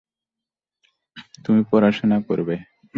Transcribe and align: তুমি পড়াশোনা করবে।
তুমি 1.43 1.61
পড়াশোনা 1.71 2.17
করবে। 2.27 2.55